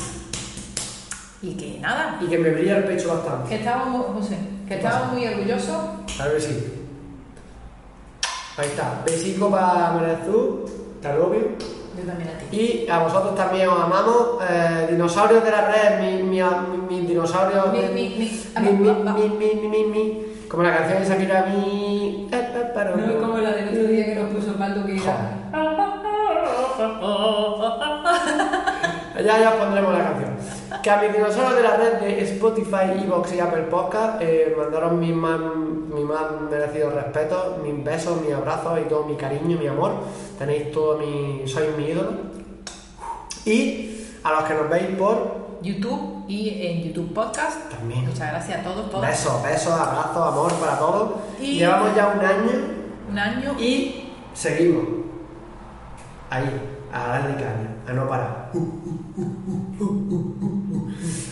[1.41, 2.19] y que nada.
[2.21, 3.49] Y que me brilla el pecho bastante.
[3.49, 4.37] Que estábamos, José,
[4.67, 5.81] que estábamos muy orgullosos.
[6.15, 6.73] Claro que sí.
[8.57, 10.65] Ahí está, besico para Marazú,
[11.01, 12.55] te Yo también a ti.
[12.55, 14.37] Y a vosotros también os amamos.
[14.47, 17.73] Eh, dinosaurios de la red, mi, mi, mi, mi dinosaurios.
[17.73, 18.09] Mi, de, mi,
[18.59, 22.29] mi, mi, mi, Como la canción de Shakira, mi.
[22.31, 25.42] Eh, no, es como la del otro día que nos puso el Pato que era
[29.23, 30.33] ya, ya os pondremos la canción.
[30.81, 34.99] Que a mis dinosaurios de la red de Spotify, Evox y Apple Podcast eh, mandaron
[34.99, 39.67] mis más, mi más merecidos respetos, mis besos, mis abrazos y todo mi cariño, mi
[39.67, 39.91] amor.
[40.37, 41.43] Tenéis todo mi.
[41.47, 42.11] sois mi ídolo.
[43.45, 47.69] Y a los que nos veis por YouTube y en YouTube Podcast.
[47.69, 48.05] También.
[48.07, 49.09] Muchas gracias a todos, todas.
[49.09, 51.09] besos, besos, abrazos, amor para todos.
[51.39, 52.51] Y- Llevamos ya un año
[53.11, 53.55] Un año.
[53.59, 54.85] y seguimos.
[56.29, 56.49] Ahí,
[56.93, 58.51] a darle caña, a no parar.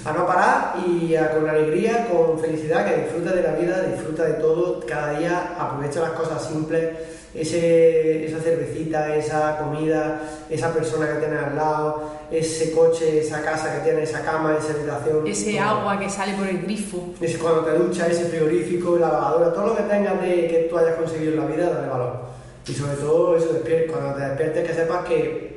[0.04, 4.24] A no parar y a- con alegría, con felicidad, que disfruta de la vida, disfruta
[4.26, 6.90] de todo, cada día aprovecha las cosas simples,
[7.34, 13.74] ese, esa cervecita, esa comida, esa persona que tienes al lado, ese coche, esa casa
[13.76, 15.26] que tienes, esa cama, esa habitación.
[15.28, 15.62] Ese todo.
[15.62, 17.14] agua que sale por el grifo.
[17.22, 20.78] Ese cuando te duchas, ese frigorífico, la lavadora, todo lo que tengas de que tú
[20.78, 22.22] hayas conseguido en la vida, dale valor.
[22.68, 23.48] Y sobre todo eso,
[23.92, 25.51] cuando te despiertes que sepas que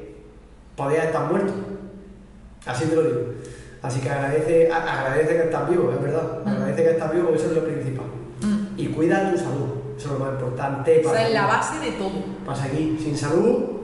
[0.77, 1.53] podías estar muerto.
[2.67, 3.21] Así te lo digo.
[3.83, 6.41] Así que agradece, agradece que estás vivo, es verdad.
[6.47, 8.07] Agradece que estás vivo, porque eso es lo principal.
[8.41, 8.79] Mm.
[8.79, 11.01] Y cuida tu salud, eso es lo más importante.
[11.05, 12.23] Para es la base de todo.
[12.47, 12.99] Para seguir.
[12.99, 13.83] Sin salud,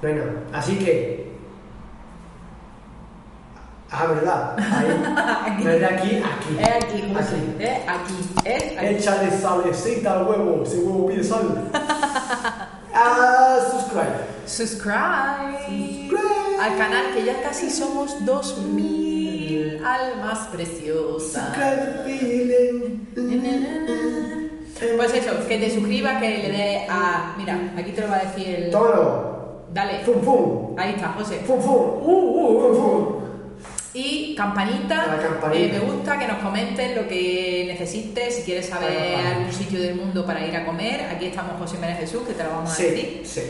[0.00, 0.32] no hay nada.
[0.54, 1.34] Así que.
[3.90, 4.56] Ah, verdad.
[4.58, 5.60] Ahí.
[5.64, 6.58] No es de aquí, aquí.
[6.58, 7.36] Es aquí, José.
[7.36, 7.64] Aquí.
[7.64, 8.14] Es aquí.
[8.44, 8.86] Es aquí.
[8.86, 11.70] Échale salecita al huevo, ese huevo pide sal.
[12.96, 14.33] Ah, subscribe.
[14.46, 15.58] Subscribe.
[15.66, 16.60] Subscribe.
[16.60, 21.56] al canal que ya casi somos 2000 almas preciosas.
[24.96, 27.34] Pues eso, que te suscribas, que le dé a.
[27.38, 28.70] Mira, aquí te lo va a decir el.
[28.70, 29.64] Tómalo.
[29.72, 30.00] Dale.
[30.04, 30.78] Fum, fum.
[30.78, 31.40] Ahí está, José.
[31.46, 31.74] Fum, fum.
[32.02, 33.24] Uh, uh, fum, fum.
[33.96, 35.64] Y campanita, La campanita.
[35.64, 39.94] eh, me gusta que nos comenten lo que necesites, si quieres saber algún sitio del
[39.94, 42.74] mundo para ir a comer, aquí estamos José María Jesús, que te lo vamos a
[42.74, 43.20] Sí, decir.
[43.24, 43.40] sí.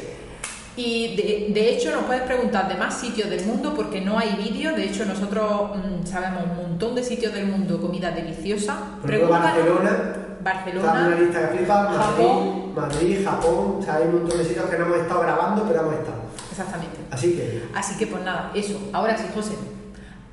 [0.77, 4.35] Y de, de hecho nos puedes preguntar de más sitios del mundo porque no hay
[4.37, 8.77] vídeo, de hecho nosotros mm, sabemos un montón de sitios del mundo, comida deliciosa.
[9.05, 9.91] Ejemplo, Barcelona.
[9.91, 11.83] Está Barcelona, una lista que flipa.
[11.85, 12.75] Madrid, Japón.
[12.75, 13.77] Madrid, Japón.
[13.79, 16.23] O sea, hay un montón de sitios que no hemos estado grabando, pero hemos estado.
[16.51, 16.99] exactamente.
[17.11, 18.79] Así que, Así que pues nada, eso.
[18.93, 19.55] Ahora sí, José,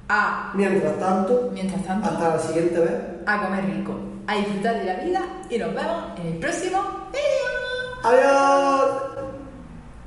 [0.10, 2.92] a, mientras tanto, mientras tanto, hasta la siguiente vez.
[3.26, 3.94] a comer rico,
[4.28, 6.82] a disfrutar de la vida y nos vemos en el próximo
[7.12, 7.42] vídeo.
[8.04, 9.11] ¡Adiós!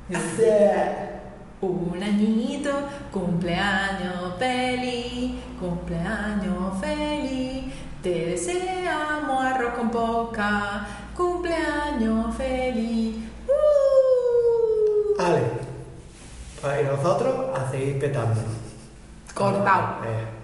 [0.07, 2.69] Un añito,
[3.11, 7.73] cumpleaños feliz, cumpleaños feliz.
[8.03, 10.85] Te deseamos arroz con poca,
[11.17, 13.15] cumpleaños feliz.
[13.47, 15.17] ¡Uh!
[15.17, 15.41] Vale.
[16.61, 18.41] Pues nosotros a seguir petando.
[19.33, 20.05] Cortado.
[20.05, 20.34] Eh.